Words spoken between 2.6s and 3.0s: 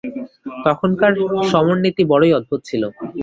ছিল।